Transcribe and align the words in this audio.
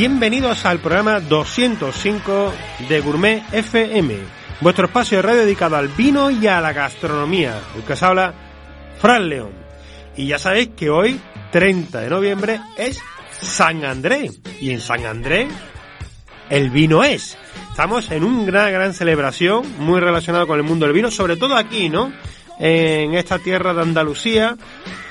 Bienvenidos 0.00 0.64
al 0.64 0.78
programa 0.78 1.20
205 1.20 2.54
de 2.88 3.00
Gourmet 3.02 3.42
FM, 3.52 4.16
vuestro 4.62 4.86
espacio 4.86 5.18
de 5.18 5.22
radio 5.22 5.40
dedicado 5.42 5.76
al 5.76 5.88
vino 5.88 6.30
y 6.30 6.46
a 6.46 6.58
la 6.62 6.72
gastronomía. 6.72 7.60
El 7.76 7.82
que 7.82 7.92
os 7.92 8.02
habla, 8.02 8.32
Fran 8.98 9.28
León. 9.28 9.50
Y 10.16 10.28
ya 10.28 10.38
sabéis 10.38 10.70
que 10.74 10.88
hoy, 10.88 11.20
30 11.52 12.00
de 12.00 12.08
noviembre, 12.08 12.60
es 12.78 12.98
San 13.42 13.84
Andrés. 13.84 14.40
Y 14.58 14.70
en 14.70 14.80
San 14.80 15.04
Andrés, 15.04 15.48
el 16.48 16.70
vino 16.70 17.04
es. 17.04 17.36
Estamos 17.68 18.10
en 18.10 18.24
una 18.24 18.70
gran 18.70 18.94
celebración, 18.94 19.70
muy 19.80 20.00
relacionado 20.00 20.46
con 20.46 20.56
el 20.56 20.64
mundo 20.64 20.86
del 20.86 20.94
vino, 20.94 21.10
sobre 21.10 21.36
todo 21.36 21.58
aquí, 21.58 21.90
¿no? 21.90 22.10
En 22.62 23.14
esta 23.14 23.38
tierra 23.38 23.72
de 23.72 23.80
Andalucía, 23.80 24.56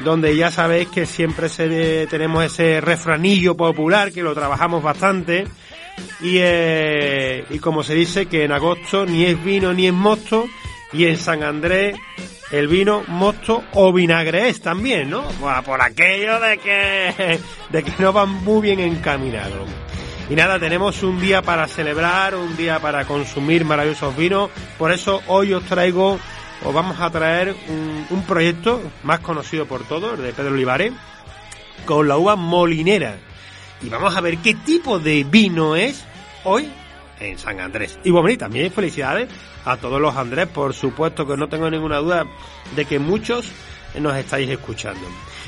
donde 0.01 0.35
ya 0.37 0.51
sabéis 0.51 0.87
que 0.89 1.05
siempre 1.05 1.49
se, 1.49 2.07
tenemos 2.07 2.43
ese 2.43 2.79
refranillo 2.79 3.57
popular 3.57 4.11
que 4.11 4.21
lo 4.21 4.35
trabajamos 4.35 4.83
bastante. 4.83 5.47
Y, 6.21 6.37
eh, 6.39 7.43
y 7.49 7.59
como 7.59 7.83
se 7.83 7.95
dice 7.95 8.27
que 8.27 8.43
en 8.43 8.51
agosto 8.51 9.05
ni 9.05 9.25
es 9.25 9.43
vino 9.43 9.73
ni 9.73 9.87
es 9.87 9.93
mosto, 9.93 10.45
y 10.93 11.05
en 11.05 11.17
San 11.17 11.43
Andrés 11.43 11.95
el 12.51 12.67
vino, 12.67 13.03
mosto 13.07 13.63
o 13.73 13.93
vinagre 13.93 14.49
es 14.49 14.61
también, 14.61 15.09
¿no? 15.09 15.23
por 15.63 15.81
aquello 15.81 16.39
de 16.39 16.57
que, 16.57 17.39
de 17.69 17.83
que 17.83 17.91
no 17.99 18.11
van 18.11 18.29
muy 18.29 18.61
bien 18.61 18.79
encaminados. 18.79 19.69
Y 20.29 20.35
nada, 20.35 20.59
tenemos 20.59 21.01
un 21.03 21.19
día 21.19 21.41
para 21.41 21.67
celebrar, 21.67 22.35
un 22.35 22.55
día 22.55 22.79
para 22.79 23.05
consumir 23.05 23.65
maravillosos 23.65 24.15
vinos. 24.15 24.51
Por 24.77 24.91
eso 24.91 25.21
hoy 25.27 25.53
os 25.53 25.63
traigo, 25.63 26.19
os 26.63 26.73
vamos 26.73 26.99
a 26.99 27.09
traer 27.09 27.55
un, 28.09 28.23
proyecto 28.23 28.81
más 29.03 29.19
conocido 29.19 29.65
por 29.65 29.83
todos, 29.83 30.19
de 30.19 30.33
Pedro 30.33 30.53
Olivares, 30.53 30.93
con 31.85 32.07
la 32.07 32.17
uva 32.17 32.35
molinera. 32.35 33.17
Y 33.81 33.89
vamos 33.89 34.15
a 34.15 34.21
ver 34.21 34.37
qué 34.39 34.53
tipo 34.53 34.99
de 34.99 35.23
vino 35.23 35.75
es 35.75 36.05
hoy 36.43 36.69
en 37.19 37.37
San 37.37 37.59
Andrés. 37.59 37.97
Y 38.03 38.11
bueno, 38.11 38.29
y 38.29 38.37
también 38.37 38.71
felicidades 38.71 39.29
a 39.65 39.77
todos 39.77 40.01
los 40.01 40.15
Andrés, 40.15 40.47
por 40.47 40.73
supuesto 40.73 41.25
que 41.25 41.37
no 41.37 41.47
tengo 41.47 41.69
ninguna 41.69 41.97
duda 41.97 42.25
de 42.75 42.85
que 42.85 42.99
muchos 42.99 43.49
nos 43.97 44.15
estáis 44.17 44.49
escuchando. 44.49 45.01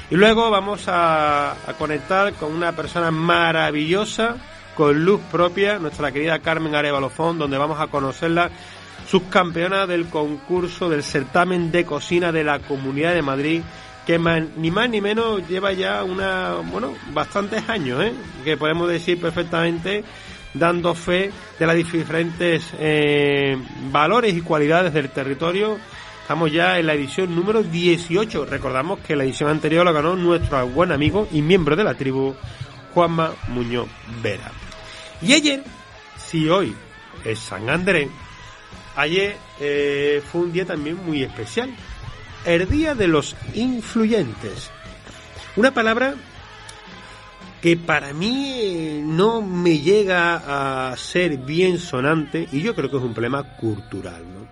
Y 0.09 0.15
luego 0.15 0.49
vamos 0.49 0.87
a, 0.87 1.51
a 1.51 1.73
conectar 1.77 2.33
con 2.33 2.53
una 2.53 2.71
persona 2.73 3.11
maravillosa 3.11 4.37
con 4.75 5.03
luz 5.03 5.21
propia, 5.31 5.79
nuestra 5.79 6.11
querida 6.11 6.39
Carmen 6.39 6.75
Arevalofón, 6.75 7.37
donde 7.37 7.57
vamos 7.57 7.79
a 7.79 7.87
conocerla, 7.87 8.49
subcampeona 9.07 9.87
del 9.87 10.07
concurso 10.07 10.89
del 10.89 11.03
certamen 11.03 11.71
de 11.71 11.85
cocina 11.85 12.31
de 12.31 12.43
la 12.43 12.59
Comunidad 12.59 13.13
de 13.13 13.21
Madrid, 13.21 13.61
que 14.05 14.17
ni 14.57 14.71
más 14.71 14.89
ni 14.89 15.01
menos 15.01 15.47
lleva 15.47 15.73
ya 15.73 16.03
una, 16.03 16.55
bueno, 16.71 16.93
bastantes 17.13 17.67
años, 17.69 18.03
¿eh? 18.03 18.13
que 18.43 18.57
podemos 18.57 18.89
decir 18.89 19.19
perfectamente 19.19 20.03
dando 20.53 20.93
fe 20.95 21.31
de 21.59 21.65
las 21.65 21.75
diferentes 21.75 22.63
eh, 22.79 23.57
valores 23.91 24.33
y 24.35 24.41
cualidades 24.41 24.93
del 24.93 25.09
territorio. 25.09 25.77
Estamos 26.21 26.51
ya 26.51 26.79
en 26.79 26.87
la 26.87 26.93
edición 26.93 27.35
número 27.35 27.63
18. 27.63 28.45
Recordamos 28.45 28.99
que 28.99 29.15
la 29.15 29.23
edición 29.23 29.49
anterior 29.49 29.85
la 29.85 29.91
ganó 29.91 30.15
nuestro 30.15 30.65
buen 30.67 30.91
amigo 30.91 31.27
y 31.31 31.41
miembro 31.41 31.75
de 31.75 31.83
la 31.83 31.93
tribu, 31.93 32.35
Juanma 32.93 33.31
Muñoz 33.49 33.87
Vera. 34.21 34.51
Y 35.21 35.33
ayer, 35.33 35.63
si 36.17 36.47
hoy 36.49 36.75
es 37.25 37.39
San 37.39 37.69
Andrés, 37.69 38.07
ayer 38.95 39.35
eh, 39.59 40.21
fue 40.31 40.41
un 40.41 40.53
día 40.53 40.65
también 40.65 40.97
muy 41.05 41.23
especial. 41.23 41.69
El 42.45 42.67
Día 42.67 42.95
de 42.95 43.07
los 43.07 43.35
Influyentes. 43.53 44.71
Una 45.55 45.71
palabra 45.71 46.15
que 47.61 47.77
para 47.77 48.13
mí 48.13 48.59
eh, 48.59 49.01
no 49.05 49.41
me 49.41 49.77
llega 49.77 50.89
a 50.91 50.97
ser 50.97 51.37
bien 51.37 51.77
sonante 51.77 52.47
y 52.51 52.61
yo 52.61 52.73
creo 52.73 52.89
que 52.89 52.97
es 52.97 53.03
un 53.03 53.13
problema 53.13 53.43
cultural, 53.43 54.23
¿no? 54.23 54.47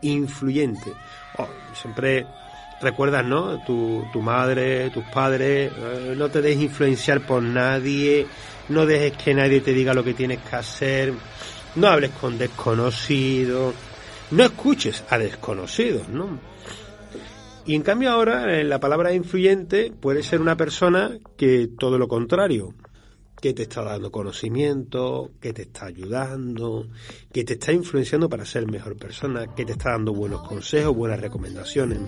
Influyente. 0.00 0.92
Oh, 1.36 1.48
siempre 1.74 2.26
recuerdas, 2.80 3.24
¿no? 3.24 3.62
Tu, 3.64 4.04
madre, 4.20 4.90
tus 4.90 5.04
padres, 5.04 5.72
eh, 5.76 6.14
no 6.16 6.30
te 6.30 6.40
dejes 6.40 6.64
influenciar 6.64 7.20
por 7.20 7.42
nadie, 7.42 8.26
no 8.68 8.86
dejes 8.86 9.12
que 9.22 9.34
nadie 9.34 9.60
te 9.60 9.72
diga 9.72 9.94
lo 9.94 10.02
que 10.02 10.14
tienes 10.14 10.38
que 10.38 10.56
hacer, 10.56 11.12
no 11.76 11.88
hables 11.88 12.10
con 12.12 12.38
desconocidos, 12.38 13.74
no 14.30 14.44
escuches 14.44 15.04
a 15.10 15.18
desconocidos, 15.18 16.08
¿no? 16.08 16.38
Y 17.64 17.74
en 17.74 17.82
cambio 17.82 18.10
ahora 18.10 18.58
eh, 18.58 18.64
la 18.64 18.80
palabra 18.80 19.12
influyente 19.12 19.92
puede 19.92 20.22
ser 20.22 20.40
una 20.40 20.56
persona 20.56 21.18
que 21.36 21.68
todo 21.78 21.96
lo 21.96 22.08
contrario, 22.08 22.74
que 23.40 23.54
te 23.54 23.62
está 23.62 23.82
dando 23.82 24.10
conocimiento, 24.10 25.30
que 25.40 25.52
te 25.52 25.62
está 25.62 25.86
ayudando, 25.86 26.88
que 27.32 27.44
te 27.44 27.54
está 27.54 27.72
influenciando 27.72 28.28
para 28.28 28.44
ser 28.44 28.70
mejor 28.70 28.96
persona, 28.96 29.54
que 29.54 29.64
te 29.64 29.72
está 29.72 29.90
dando 29.90 30.12
buenos 30.12 30.46
consejos, 30.46 30.94
buenas 30.94 31.20
recomendaciones. 31.20 31.98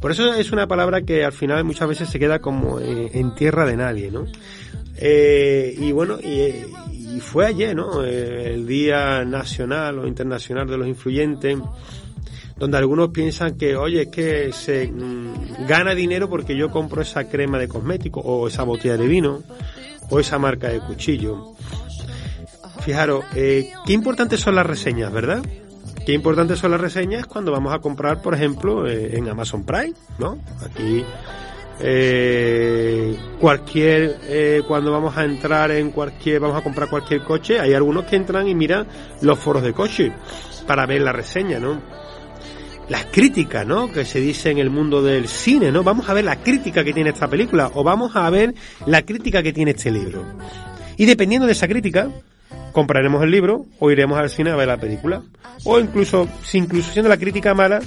Por 0.00 0.10
eso 0.10 0.34
es 0.34 0.52
una 0.52 0.66
palabra 0.66 1.02
que 1.02 1.24
al 1.24 1.32
final 1.32 1.64
muchas 1.64 1.88
veces 1.88 2.08
se 2.08 2.18
queda 2.18 2.40
como 2.40 2.78
eh, 2.78 3.10
en 3.14 3.34
tierra 3.34 3.64
de 3.64 3.76
nadie, 3.76 4.10
¿no? 4.10 4.26
Eh, 4.96 5.74
y 5.78 5.92
bueno, 5.92 6.18
y, 6.20 6.52
fue 7.24 7.46
ayer, 7.46 7.74
¿no? 7.74 8.02
el 8.02 8.66
Día 8.66 9.24
Nacional 9.24 9.98
o 9.98 10.06
Internacional 10.06 10.68
de 10.68 10.78
los 10.78 10.86
Influyentes, 10.86 11.58
donde 12.56 12.78
algunos 12.78 13.08
piensan 13.08 13.56
que, 13.56 13.76
oye, 13.76 14.02
es 14.02 14.08
que 14.08 14.52
se 14.52 14.86
mm, 14.86 15.66
gana 15.66 15.94
dinero 15.94 16.28
porque 16.28 16.56
yo 16.56 16.70
compro 16.70 17.02
esa 17.02 17.24
crema 17.24 17.58
de 17.58 17.68
cosmético 17.68 18.20
o 18.20 18.46
esa 18.46 18.62
botella 18.62 18.96
de 18.96 19.08
vino 19.08 19.42
o 20.10 20.20
esa 20.20 20.38
marca 20.38 20.68
de 20.68 20.80
cuchillo. 20.80 21.54
Fijaros, 22.80 23.24
eh, 23.34 23.72
qué 23.86 23.92
importantes 23.92 24.40
son 24.40 24.54
las 24.54 24.66
reseñas, 24.66 25.10
¿verdad? 25.12 25.42
Qué 26.04 26.12
importantes 26.12 26.58
son 26.58 26.70
las 26.70 26.80
reseñas 26.80 27.26
cuando 27.26 27.50
vamos 27.50 27.72
a 27.72 27.78
comprar, 27.78 28.20
por 28.20 28.34
ejemplo, 28.34 28.86
eh, 28.86 29.16
en 29.16 29.28
Amazon 29.28 29.64
Prime, 29.64 29.94
¿no? 30.18 30.38
Aquí 30.62 31.04
eh, 31.80 33.16
cualquier 33.40 34.18
eh, 34.28 34.62
cuando 34.66 34.92
vamos 34.92 35.16
a 35.16 35.24
entrar 35.24 35.70
en 35.72 35.90
cualquier 35.90 36.40
vamos 36.40 36.56
a 36.56 36.62
comprar 36.62 36.88
cualquier 36.88 37.22
coche 37.22 37.58
hay 37.58 37.74
algunos 37.74 38.04
que 38.04 38.16
entran 38.16 38.46
y 38.46 38.54
miran 38.54 38.86
los 39.22 39.38
foros 39.38 39.62
de 39.62 39.72
coche 39.72 40.12
para 40.66 40.86
ver 40.86 41.02
la 41.02 41.12
reseña 41.12 41.58
no 41.58 41.80
las 42.88 43.06
críticas 43.06 43.66
no 43.66 43.90
que 43.90 44.04
se 44.04 44.20
dice 44.20 44.50
en 44.50 44.58
el 44.58 44.70
mundo 44.70 45.02
del 45.02 45.26
cine 45.26 45.72
no 45.72 45.82
vamos 45.82 46.08
a 46.08 46.14
ver 46.14 46.24
la 46.24 46.36
crítica 46.36 46.84
que 46.84 46.92
tiene 46.92 47.10
esta 47.10 47.28
película 47.28 47.70
o 47.74 47.82
vamos 47.82 48.14
a 48.14 48.28
ver 48.30 48.54
la 48.86 49.02
crítica 49.02 49.42
que 49.42 49.52
tiene 49.52 49.72
este 49.72 49.90
libro. 49.90 50.24
Y 50.96 51.06
dependiendo 51.06 51.46
de 51.46 51.52
esa 51.52 51.66
crítica 51.66 52.10
compraremos 52.72 53.22
el 53.22 53.30
libro 53.30 53.66
o 53.78 53.90
iremos 53.90 54.18
al 54.18 54.30
cine 54.30 54.50
a 54.50 54.56
ver 54.56 54.68
la 54.68 54.76
película. 54.76 55.22
O 55.64 55.78
incluso 55.78 56.28
si 56.42 56.58
incluso 56.58 56.92
siendo 56.92 57.08
la 57.08 57.16
crítica 57.16 57.54
mala 57.54 57.80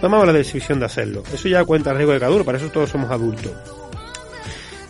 tomamos 0.00 0.26
la 0.26 0.32
decisión 0.32 0.78
de 0.80 0.86
hacerlo. 0.86 1.22
Eso 1.32 1.48
ya 1.48 1.64
cuenta 1.64 1.90
el 1.90 1.96
riesgo 1.96 2.12
de 2.12 2.20
cada 2.20 2.44
para 2.44 2.58
eso 2.58 2.68
todos 2.68 2.90
somos 2.90 3.10
adultos. 3.10 3.52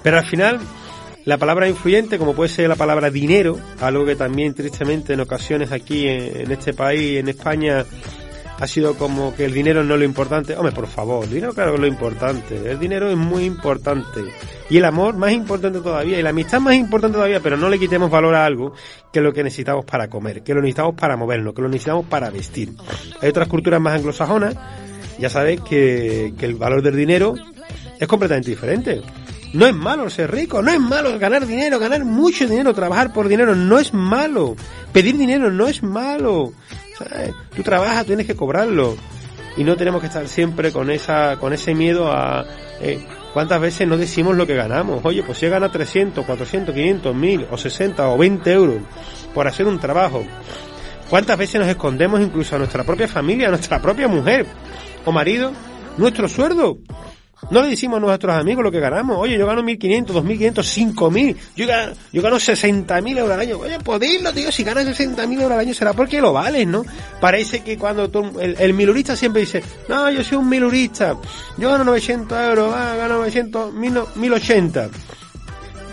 Pero 0.03 0.19
al 0.19 0.25
final, 0.25 0.61
la 1.25 1.39
palabra 1.39 1.69
influyente, 1.69 2.19
como 2.19 2.35
puede 2.35 2.49
ser 2.49 2.69
la 2.69 2.77
palabra 2.77 3.11
dinero, 3.11 3.59
algo 3.81 4.07
que 4.07 4.15
también 4.15 4.55
tristemente 4.55 5.15
en 5.15 5.21
ocasiones 5.21 5.73
aquí 5.73 6.07
en, 6.07 6.53
este 6.53 6.73
país, 6.73 7.19
en 7.19 7.29
España, 7.29 7.85
ha 8.59 8.67
sido 8.69 8.95
como 8.95 9.35
que 9.35 9.45
el 9.45 9.53
dinero 9.53 9.83
no 9.83 9.95
es 9.95 9.99
lo 9.99 10.07
importante. 10.07 10.57
Hombre, 10.57 10.73
por 10.73 10.87
favor, 10.87 11.25
el 11.25 11.31
dinero 11.31 11.53
claro 11.53 11.73
que 11.73 11.75
es 11.75 11.81
lo 11.81 11.87
importante. 11.89 12.71
El 12.71 12.79
dinero 12.79 13.11
es 13.11 13.17
muy 13.17 13.45
importante. 13.45 14.23
Y 14.71 14.79
el 14.79 14.85
amor 14.85 15.17
más 15.17 15.33
importante 15.33 15.81
todavía. 15.81 16.19
Y 16.19 16.23
la 16.23 16.31
amistad 16.31 16.61
más 16.61 16.77
importante 16.77 17.17
todavía. 17.17 17.41
Pero 17.41 17.57
no 17.57 17.69
le 17.69 17.79
quitemos 17.79 18.09
valor 18.09 18.37
a 18.37 18.47
algo 18.47 18.73
que 19.13 19.21
lo 19.21 19.33
que 19.33 19.43
necesitamos 19.43 19.85
para 19.85 20.09
comer, 20.09 20.45
que 20.45 20.55
lo 20.55 20.61
necesitamos 20.61 20.95
para 20.95 21.17
movernos, 21.17 21.55
que 21.55 21.63
lo 21.63 21.69
necesitamos 21.69 22.07
para 22.07 22.31
vestir. 22.31 22.73
Hay 23.21 23.29
otras 23.29 23.49
culturas 23.49 23.81
más 23.81 23.95
anglosajonas 23.95 24.55
ya 25.19 25.31
sabéis 25.31 25.61
que, 25.63 26.33
el 26.39 26.55
valor 26.55 26.83
del 26.83 26.97
dinero 26.97 27.35
es 27.99 28.09
completamente 28.09 28.51
diferente. 28.51 29.03
No 29.53 29.67
es 29.67 29.75
malo 29.75 30.11
ser 30.11 30.31
rico, 30.31 30.61
no 30.61 30.71
es 30.71 30.81
malo 30.81 31.19
ganar 31.19 31.47
dinero, 31.47 31.79
ganar 31.79 32.05
mucho 32.05 32.47
dinero, 32.47 32.75
trabajar 32.75 33.13
por 33.13 33.29
dinero, 33.29 33.55
no 33.55 33.79
es 33.79 33.95
malo. 33.95 34.57
Pedir 34.93 35.17
dinero 35.17 35.51
no 35.51 35.69
es 35.69 35.83
malo. 35.83 36.53
Tú 37.55 37.63
trabajas, 37.63 38.07
tienes 38.07 38.27
que 38.27 38.35
cobrarlo. 38.35 38.97
Y 39.57 39.65
no 39.65 39.77
tenemos 39.77 40.03
que 40.03 40.09
estar 40.09 40.29
siempre 40.29 40.73
con 40.73 40.91
esa, 40.91 41.39
con 41.39 41.55
ese 41.55 41.75
miedo 41.75 42.13
a, 42.13 42.45
eh, 42.81 43.03
¿cuántas 43.33 43.61
veces 43.61 43.89
no 43.89 43.97
decimos 43.97 44.37
lo 44.37 44.47
que 44.47 44.55
ganamos? 44.55 45.03
Oye, 45.05 45.23
pues 45.23 45.39
si 45.39 45.49
gana 45.49 45.73
300, 45.73 46.27
400, 46.27 46.75
500, 46.75 47.15
1000 47.15 47.47
o 47.51 47.57
60 47.57 48.09
o 48.09 48.19
20 48.19 48.53
euros 48.53 48.77
por 49.33 49.49
hacer 49.49 49.67
un 49.67 49.79
trabajo. 49.79 50.23
¿Cuántas 51.09 51.39
veces 51.39 51.61
nos 51.61 51.69
escondemos 51.69 52.21
incluso 52.21 52.57
a 52.57 52.59
nuestra 52.59 52.85
propia 52.85 53.07
familia, 53.09 53.49
a 53.49 53.51
nuestra 53.51 53.81
propia 53.81 54.09
mujer? 54.09 54.47
o 55.07 55.13
marido, 55.13 55.53
nuestro 55.97 56.29
sueldo. 56.29 56.79
No 57.51 57.63
le 57.63 57.69
decimos 57.69 57.99
a 57.99 58.01
nuestros 58.01 58.35
amigos 58.35 58.65
lo 58.65 58.73
que 58.73 58.81
ganamos. 58.81 59.19
Oye, 59.19 59.39
yo 59.39 59.47
gano 59.47 59.63
1.500, 59.63 60.07
2.500, 60.07 60.95
5.000. 60.95 61.37
Yo 61.55 61.67
gano, 61.67 61.93
yo 62.13 62.23
gano 62.23 62.37
60.000 62.37 63.19
euros 63.19 63.31
al 63.31 63.41
año. 63.41 63.59
Oye, 63.59 63.79
pues 63.79 64.01
tío, 64.01 64.51
si 64.51 64.65
ganas 64.65 64.87
60.000 64.87 65.35
euros 65.35 65.53
al 65.53 65.61
año 65.61 65.75
será 65.75 65.93
porque 65.93 66.21
lo 66.21 66.33
vales, 66.33 66.67
¿no? 66.67 66.85
Parece 67.21 67.61
que 67.61 67.79
cuando 67.79 68.11
el, 68.41 68.75
milurista 68.75 69.15
siempre 69.15 69.43
dice, 69.43 69.63
no, 69.89 70.11
yo 70.11 70.25
soy 70.25 70.39
un 70.39 70.49
milurista. 70.49 71.15
Yo 71.57 71.71
gano 71.71 71.85
900 71.85 72.41
euros, 72.41 72.75
ah, 72.75 72.97
gano 72.97 73.19
900, 73.19 73.75
1.080. 73.75 74.89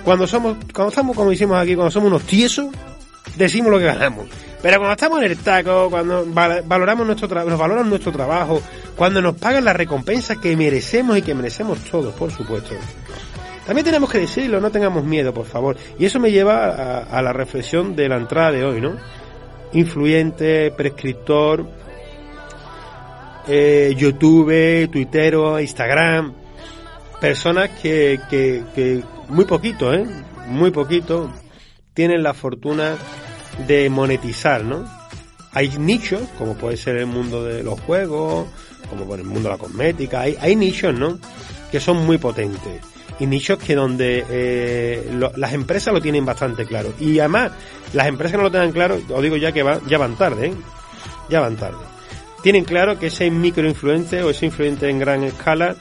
Cuando 0.04 0.26
somos, 0.26 0.58
cuando 0.74 0.90
estamos, 0.90 1.16
como 1.16 1.32
hicimos 1.32 1.62
aquí, 1.62 1.76
cuando 1.76 1.92
somos 1.92 2.08
unos 2.08 2.24
tiesos, 2.24 2.68
decimos 3.36 3.72
lo 3.72 3.80
que 3.80 3.86
ganamos. 3.86 4.28
Pero 4.62 4.78
cuando 4.78 4.94
estamos 4.94 5.20
en 5.22 5.32
el 5.32 5.38
taco, 5.38 5.90
cuando 5.90 6.26
valoramos 6.26 7.06
nuestro 7.06 7.28
nos 7.46 7.60
valoran 7.60 7.90
nuestro 7.90 8.12
trabajo, 8.12 8.62
cuando 8.96 9.22
nos 9.22 9.36
pagan 9.36 9.66
la 9.66 9.74
recompensa 9.74 10.38
que 10.38 10.56
merecemos 10.56 11.18
y 11.18 11.22
que 11.22 11.36
merecemos 11.36 11.80
todos, 11.80 12.14
por 12.14 12.32
supuesto. 12.32 12.74
También 13.66 13.86
tenemos 13.86 14.10
que 14.10 14.20
decirlo, 14.20 14.62
no 14.62 14.72
tengamos 14.72 15.04
miedo, 15.04 15.34
por 15.34 15.46
favor. 15.46 15.78
Y 16.00 16.06
eso 16.06 16.20
me 16.20 16.32
lleva 16.32 17.00
a, 17.00 17.22
la 17.22 17.34
reflexión 17.34 17.96
de 17.96 18.10
la 18.10 18.18
entrada 18.18 18.52
de 18.52 18.64
hoy, 18.64 18.82
¿no? 18.82 18.96
Influyente, 19.74 20.72
prescriptor, 20.72 21.68
eh, 23.48 23.94
YouTube, 23.98 24.90
Twitter, 24.92 25.36
Instagram, 25.60 26.34
personas 27.20 27.70
que, 27.82 28.20
que, 28.30 28.64
que 28.76 29.04
muy 29.30 29.46
poquito, 29.46 29.94
¿eh? 29.94 30.06
Muy 30.48 30.72
poquito 30.72 31.30
tienen 31.94 32.24
la 32.24 32.34
fortuna 32.34 32.96
de 33.68 33.90
monetizar, 33.90 34.64
¿no? 34.64 34.86
Hay 35.52 35.70
nichos, 35.78 36.22
como 36.38 36.56
puede 36.56 36.78
ser 36.78 36.98
el 36.98 37.06
mundo 37.06 37.44
de 37.44 37.64
los 37.64 37.80
juegos, 37.82 38.48
como 38.90 39.06
por 39.06 39.20
el 39.20 39.26
mundo 39.26 39.50
de 39.50 39.50
la 39.50 39.58
cosmética, 39.58 40.22
hay, 40.22 40.38
hay 40.40 40.56
nichos, 40.56 40.94
¿no? 40.94 41.20
Que 41.72 41.80
son 41.80 42.06
muy 42.06 42.18
potentes. 42.18 42.82
Y 43.20 43.28
nichos 43.28 43.60
que 43.60 43.76
donde 43.76 44.26
eh, 44.28 45.20
las 45.36 45.54
empresas 45.54 45.94
lo 45.94 46.02
tienen 46.02 46.26
bastante 46.26 46.66
claro. 46.66 46.94
Y 47.00 47.20
además, 47.20 47.52
las 47.94 48.08
empresas 48.08 48.32
que 48.32 48.38
no 48.38 48.44
lo 48.44 48.52
tengan 48.52 48.72
claro, 48.72 49.00
os 49.10 49.22
digo 49.22 49.38
ya 49.38 49.52
que 49.52 49.64
ya 49.88 49.98
van 49.98 50.16
tarde, 50.16 50.48
¿eh? 50.48 50.54
Ya 51.30 51.40
van 51.40 51.56
tarde. 51.56 51.78
Tienen 52.42 52.66
claro 52.66 53.00
que 53.00 53.08
ese 53.08 53.30
microinfluente 53.30 54.24
o 54.24 54.30
ese 54.32 54.48
influente 54.48 54.90
en 54.90 55.00
gran 55.00 55.24
escala 55.24 55.76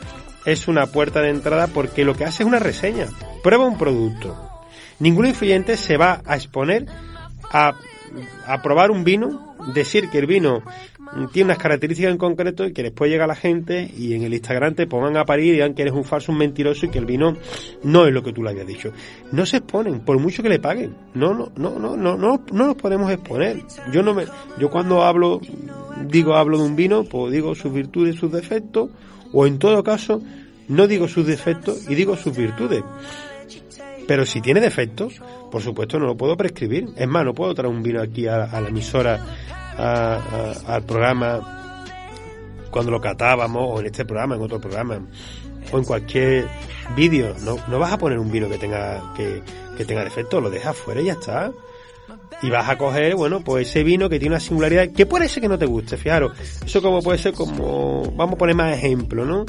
es 0.44 0.68
una 0.68 0.86
puerta 0.86 1.20
de 1.20 1.30
entrada 1.30 1.66
porque 1.68 2.04
lo 2.04 2.14
que 2.14 2.24
hace 2.24 2.42
es 2.42 2.46
una 2.46 2.58
reseña. 2.58 3.06
Prueba 3.42 3.64
un 3.64 3.78
producto. 3.78 4.36
Ningún 5.00 5.26
influyente 5.26 5.76
se 5.76 5.96
va 5.96 6.22
a 6.24 6.36
exponer 6.36 6.86
a, 7.52 7.74
a 8.46 8.62
probar 8.62 8.90
un 8.90 9.04
vino, 9.04 9.54
decir 9.74 10.08
que 10.10 10.18
el 10.18 10.26
vino 10.26 10.62
tiene 11.32 11.48
unas 11.48 11.58
características 11.58 12.10
en 12.10 12.18
concreto 12.18 12.64
y 12.64 12.72
que 12.72 12.82
después 12.82 13.10
llega 13.10 13.26
la 13.26 13.34
gente 13.34 13.90
y 13.96 14.14
en 14.14 14.22
el 14.22 14.32
Instagram 14.32 14.74
te 14.74 14.86
pongan 14.86 15.16
a 15.18 15.24
parir 15.24 15.46
y 15.46 15.52
digan 15.52 15.74
que 15.74 15.82
eres 15.82 15.94
un 15.94 16.04
falso, 16.04 16.32
un 16.32 16.38
mentiroso 16.38 16.86
y 16.86 16.88
que 16.88 16.98
el 16.98 17.04
vino 17.04 17.36
no 17.82 18.06
es 18.06 18.12
lo 18.12 18.22
que 18.22 18.32
tú 18.32 18.42
le 18.42 18.50
habías 18.50 18.66
dicho. 18.66 18.92
No 19.30 19.44
se 19.44 19.58
exponen, 19.58 20.00
por 20.00 20.18
mucho 20.18 20.42
que 20.42 20.48
le 20.48 20.58
paguen. 20.58 20.96
No, 21.14 21.34
no, 21.34 21.52
no, 21.56 21.78
no, 21.78 21.96
no, 21.96 22.16
no, 22.16 22.44
no 22.50 22.66
nos 22.66 22.76
podemos 22.76 23.10
exponer. 23.12 23.62
Yo 23.92 24.02
no 24.02 24.14
me, 24.14 24.24
yo 24.58 24.70
cuando 24.70 25.02
hablo, 25.02 25.40
digo 26.06 26.34
hablo 26.34 26.58
de 26.58 26.64
un 26.64 26.76
vino, 26.76 27.04
pues 27.04 27.32
digo 27.32 27.54
sus 27.54 27.72
virtudes, 27.72 28.16
sus 28.16 28.32
defectos, 28.32 28.90
o 29.32 29.46
en 29.46 29.58
todo 29.58 29.84
caso, 29.84 30.22
no 30.68 30.86
digo 30.86 31.08
sus 31.08 31.26
defectos 31.26 31.90
y 31.90 31.94
digo 31.94 32.16
sus 32.16 32.34
virtudes. 32.34 32.82
Pero 34.06 34.26
si 34.26 34.40
tiene 34.40 34.60
defectos, 34.60 35.20
por 35.50 35.62
supuesto 35.62 35.98
no 35.98 36.06
lo 36.06 36.16
puedo 36.16 36.36
prescribir. 36.36 36.88
Es 36.96 37.08
más, 37.08 37.24
no 37.24 37.34
puedo 37.34 37.54
traer 37.54 37.72
un 37.72 37.82
vino 37.82 38.00
aquí 38.00 38.26
a, 38.26 38.46
la 38.46 38.68
emisora, 38.68 39.20
al 39.76 40.82
programa, 40.84 41.88
cuando 42.70 42.90
lo 42.90 43.00
catábamos, 43.00 43.62
o 43.64 43.80
en 43.80 43.86
este 43.86 44.04
programa, 44.04 44.36
en 44.36 44.42
otro 44.42 44.60
programa, 44.60 45.00
o 45.70 45.78
en 45.78 45.84
cualquier 45.84 46.46
vídeo. 46.96 47.34
No, 47.44 47.56
no 47.68 47.78
vas 47.78 47.92
a 47.92 47.98
poner 47.98 48.18
un 48.18 48.30
vino 48.30 48.48
que 48.48 48.58
tenga, 48.58 49.14
que, 49.16 49.42
que 49.76 49.84
tenga 49.84 50.04
defectos, 50.04 50.42
lo 50.42 50.50
dejas 50.50 50.76
fuera 50.76 51.00
y 51.00 51.04
ya 51.04 51.12
está. 51.12 51.52
Y 52.42 52.50
vas 52.50 52.68
a 52.68 52.76
coger, 52.76 53.14
bueno, 53.14 53.40
pues 53.40 53.68
ese 53.68 53.84
vino 53.84 54.08
que 54.08 54.18
tiene 54.18 54.34
una 54.34 54.40
singularidad 54.40 54.90
que 54.90 55.06
puede 55.06 55.28
ser 55.28 55.42
que 55.42 55.48
no 55.48 55.58
te 55.58 55.66
guste, 55.66 55.96
fijaros. 55.96 56.32
Eso 56.64 56.82
como 56.82 57.00
puede 57.00 57.18
ser 57.18 57.34
como, 57.34 58.02
vamos 58.16 58.34
a 58.34 58.38
poner 58.38 58.56
más 58.56 58.76
ejemplo, 58.76 59.24
¿no? 59.24 59.46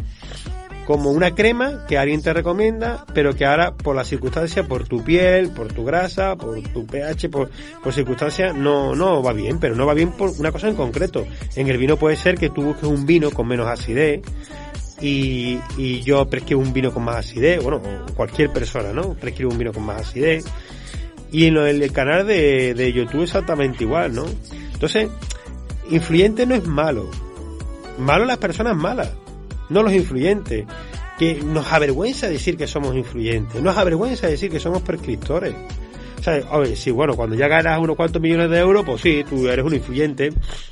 Como 0.85 1.11
una 1.11 1.33
crema 1.33 1.85
que 1.87 1.97
alguien 1.97 2.21
te 2.21 2.33
recomienda, 2.33 3.05
pero 3.13 3.35
que 3.35 3.45
ahora 3.45 3.73
por 3.73 3.95
la 3.95 4.03
circunstancia, 4.03 4.63
por 4.67 4.87
tu 4.87 5.03
piel, 5.03 5.51
por 5.51 5.71
tu 5.71 5.85
grasa, 5.85 6.35
por 6.35 6.61
tu 6.61 6.85
pH, 6.85 7.29
por, 7.29 7.49
por 7.81 7.93
circunstancias, 7.93 8.55
no, 8.55 8.95
no 8.95 9.23
va 9.23 9.33
bien, 9.33 9.59
pero 9.59 9.75
no 9.75 9.85
va 9.85 9.93
bien 9.93 10.11
por 10.11 10.31
una 10.39 10.51
cosa 10.51 10.67
en 10.67 10.75
concreto. 10.75 11.25
En 11.55 11.67
el 11.67 11.77
vino 11.77 11.97
puede 11.97 12.15
ser 12.15 12.35
que 12.35 12.49
tú 12.49 12.63
busques 12.63 12.85
un 12.85 13.05
vino 13.05 13.31
con 13.31 13.47
menos 13.47 13.67
acidez, 13.67 14.21
y, 15.01 15.59
y 15.77 16.01
yo 16.01 16.25
prescribo 16.29 16.61
un 16.61 16.71
vino 16.71 16.93
con 16.93 17.03
más 17.03 17.17
acidez, 17.17 17.61
bueno, 17.61 17.81
cualquier 18.15 18.51
persona, 18.51 18.93
¿no? 18.93 19.13
Prescribe 19.15 19.51
un 19.51 19.57
vino 19.57 19.73
con 19.73 19.83
más 19.83 20.01
acidez. 20.01 20.45
Y 21.31 21.47
en 21.47 21.57
el, 21.57 21.91
canal 21.91 22.27
de, 22.27 22.73
de 22.73 22.93
YouTube 22.93 23.23
exactamente 23.23 23.83
igual, 23.83 24.13
¿no? 24.13 24.23
Entonces, 24.71 25.09
influyente 25.89 26.45
no 26.45 26.55
es 26.55 26.65
malo. 26.65 27.09
Malo 27.97 28.25
las 28.25 28.37
personas 28.37 28.75
malas 28.75 29.09
no 29.69 29.83
los 29.83 29.93
influyentes, 29.93 30.65
que 31.17 31.35
nos 31.43 31.71
avergüenza 31.71 32.27
decir 32.27 32.57
que 32.57 32.67
somos 32.67 32.95
influyentes, 32.95 33.61
nos 33.61 33.77
avergüenza 33.77 34.27
decir 34.27 34.51
que 34.51 34.59
somos 34.59 34.81
prescriptores. 34.81 35.53
O 36.19 36.23
sea, 36.23 36.41
oye, 36.51 36.75
sí, 36.75 36.89
bueno, 36.89 37.15
cuando 37.15 37.35
ya 37.35 37.49
ganas 37.49 37.79
unos 37.79 37.97
cuantos 37.97 38.21
millones 38.21 38.49
de 38.49 38.59
euros, 38.59 38.85
pues 38.85 39.01
sí, 39.01 39.25
tú 39.29 39.47
eres 39.47 39.65
un 39.65 39.73
influyente 39.73 40.31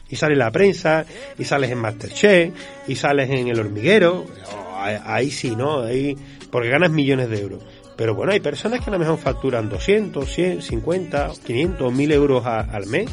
y 0.10 0.16
sales 0.16 0.36
en 0.36 0.40
la 0.40 0.52
prensa, 0.52 1.06
y 1.38 1.44
sales 1.44 1.70
en 1.72 1.78
Masterchef, 1.78 2.54
y 2.88 2.96
sales 2.96 3.30
en 3.30 3.50
El 3.50 3.60
Hormiguero, 3.60 4.26
ahí 5.06 5.30
sí, 5.30 5.56
¿no? 5.56 5.82
Ahí, 5.82 6.16
porque 6.50 6.70
ganas 6.70 6.92
millones 6.92 7.30
de 7.30 7.42
euros. 7.42 7.64
Pero 7.98 8.16
bueno, 8.16 8.32
hay 8.32 8.40
personas 8.40 8.80
que 8.80 8.90
a 8.90 8.94
lo 8.94 9.00
mejor 9.00 9.18
facturan 9.18 9.70
200, 9.70 10.28
100, 10.28 10.62
50, 10.62 11.32
500, 11.46 11.94
1000 11.94 12.12
euros 12.14 12.46
al 12.46 12.86
mes 12.88 13.10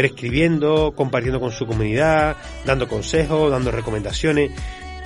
prescribiendo, 0.00 0.94
compartiendo 0.96 1.40
con 1.40 1.52
su 1.52 1.66
comunidad, 1.66 2.34
dando 2.64 2.88
consejos, 2.88 3.50
dando 3.50 3.70
recomendaciones. 3.70 4.50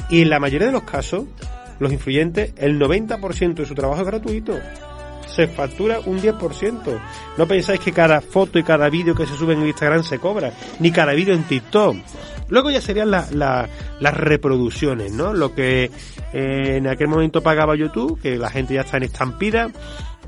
Y 0.08 0.22
en 0.22 0.30
la 0.30 0.38
mayoría 0.38 0.68
de 0.68 0.72
los 0.72 0.84
casos, 0.84 1.24
los 1.80 1.92
influyentes, 1.92 2.52
el 2.56 2.78
90% 2.78 3.54
de 3.54 3.66
su 3.66 3.74
trabajo 3.74 4.02
es 4.02 4.06
gratuito. 4.06 4.56
Se 5.26 5.48
factura 5.48 5.98
un 6.06 6.22
10%. 6.22 7.00
No 7.36 7.48
pensáis 7.48 7.80
que 7.80 7.90
cada 7.90 8.20
foto 8.20 8.56
y 8.60 8.62
cada 8.62 8.88
vídeo 8.88 9.16
que 9.16 9.26
se 9.26 9.36
sube 9.36 9.54
en 9.54 9.66
Instagram 9.66 10.04
se 10.04 10.20
cobra, 10.20 10.52
ni 10.78 10.92
cada 10.92 11.12
vídeo 11.12 11.34
en 11.34 11.42
TikTok. 11.42 11.96
Luego 12.50 12.70
ya 12.70 12.80
serían 12.80 13.10
las 13.10 13.68
reproducciones, 14.00 15.10
¿no? 15.10 15.32
Lo 15.32 15.56
que 15.56 15.90
eh, 16.32 16.76
en 16.76 16.86
aquel 16.86 17.08
momento 17.08 17.42
pagaba 17.42 17.74
YouTube, 17.74 18.20
que 18.20 18.36
la 18.36 18.50
gente 18.50 18.74
ya 18.74 18.82
está 18.82 18.98
en 18.98 19.04
estampida, 19.04 19.72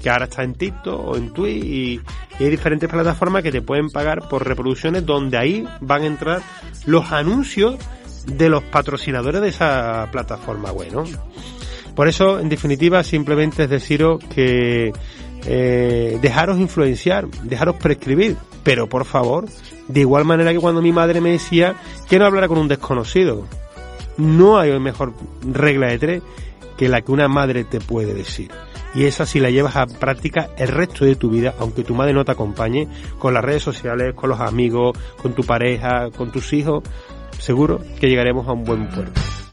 que 0.03 0.11
ahora 0.11 0.25
está 0.25 0.43
en 0.43 0.55
TikTok 0.55 1.09
o 1.09 1.17
en 1.17 1.33
Twitch 1.33 1.65
y, 1.65 2.01
hay 2.39 2.51
diferentes 2.51 2.89
plataformas 2.89 3.43
que 3.43 3.51
te 3.51 3.63
pueden 3.63 3.91
pagar 3.91 4.29
por 4.29 4.47
reproducciones 4.47 5.07
donde 5.07 5.39
ahí 5.39 5.67
van 5.81 6.03
a 6.03 6.07
entrar 6.07 6.43
los 6.85 7.11
anuncios 7.13 7.77
de 8.27 8.51
los 8.51 8.63
patrocinadores 8.65 9.41
de 9.41 9.49
esa 9.49 10.09
plataforma 10.13 10.71
bueno 10.71 11.05
Por 11.95 12.09
eso, 12.09 12.39
en 12.39 12.49
definitiva, 12.49 13.03
simplemente 13.05 13.65
es 13.65 13.71
deciros 13.71 14.23
que 14.23 14.93
eh, 15.47 16.19
dejaros 16.21 16.59
influenciar, 16.59 17.29
dejaros 17.45 17.77
prescribir, 17.77 18.37
pero 18.63 18.87
por 18.89 19.07
favor, 19.07 19.47
de 19.89 20.01
igual 20.01 20.25
manera 20.25 20.53
que 20.53 20.59
cuando 20.59 20.83
mi 20.83 20.93
madre 20.93 21.21
me 21.23 21.31
decía 21.31 21.77
que 22.09 22.19
no 22.19 22.27
hablara 22.27 22.49
con 22.49 22.59
un 22.59 22.69
desconocido. 22.69 23.47
No 24.19 24.59
hay 24.59 24.79
mejor 24.79 25.15
regla 25.43 25.89
de 25.89 25.99
tres 25.99 26.23
que 26.77 26.89
la 26.89 27.01
que 27.01 27.13
una 27.13 27.29
madre 27.29 27.65
te 27.65 27.81
puede 27.81 28.13
decir 28.13 28.51
y 28.97 29.05
esa 29.05 29.27
si 29.27 29.41
la 29.41 29.51
llevas 29.51 29.77
a 29.77 29.87
práctica 29.87 30.49
el 30.57 30.69
resto 30.69 31.05
de 31.05 31.17
tu 31.17 31.29
vida, 31.29 31.55
aunque 31.59 31.85
tu 31.85 31.95
madre 31.95 32.15
no 32.15 32.25
te 32.25 32.33
acompañe, 32.33 32.89
con 33.19 33.35
las 33.35 33.45
redes 33.45 33.63
sociales, 33.63 34.15
con 34.15 34.31
los 34.31 34.41
amigos, 34.41 34.99
con 35.21 35.35
tu 35.35 35.45
pareja, 35.45 36.11
con 36.17 36.33
tus 36.33 36.55
hijos, 36.55 36.83
seguro 37.39 37.81
que 38.01 38.09
llegaremos 38.09 38.49
a 38.49 38.53
un 38.53 38.65
buen 38.65 38.89
puerto. 38.89 39.21